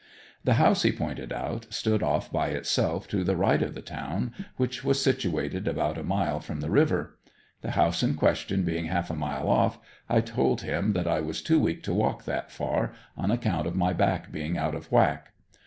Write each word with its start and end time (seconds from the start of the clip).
The 0.43 0.55
house 0.55 0.81
he 0.81 0.91
pointed 0.91 1.31
out 1.31 1.67
stood 1.71 2.01
off 2.01 2.31
by 2.31 2.47
itself 2.47 3.07
to 3.09 3.23
the 3.23 3.35
right 3.35 3.61
of 3.61 3.75
the 3.75 3.83
town, 3.83 4.33
which 4.57 4.83
was 4.83 4.99
situated 4.99 5.67
about 5.67 5.95
a 5.95 6.03
mile 6.03 6.39
from 6.39 6.59
the 6.59 6.71
river. 6.71 7.19
The 7.61 7.69
house 7.77 8.01
in 8.01 8.15
question 8.15 8.63
being 8.63 8.85
half 8.85 9.11
a 9.11 9.15
mile 9.15 9.47
off, 9.47 9.77
I 10.09 10.21
told 10.21 10.61
him 10.61 10.93
that 10.93 11.05
I 11.07 11.19
was 11.19 11.43
too 11.43 11.59
weak 11.59 11.83
to 11.83 11.93
walk 11.93 12.23
that 12.25 12.51
far, 12.51 12.93
on 13.15 13.29
account 13.29 13.67
of 13.67 13.75
my 13.75 13.93
back 13.93 14.31
being 14.31 14.57
out 14.57 14.73
of 14.73 14.91
whack. 14.91 15.33